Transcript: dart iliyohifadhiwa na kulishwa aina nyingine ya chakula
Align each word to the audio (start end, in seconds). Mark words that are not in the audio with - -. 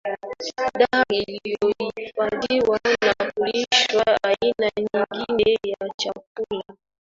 dart 0.79 1.05
iliyohifadhiwa 1.13 2.79
na 3.01 3.15
kulishwa 3.33 4.17
aina 4.23 4.69
nyingine 4.77 5.57
ya 5.63 5.89
chakula 5.97 6.63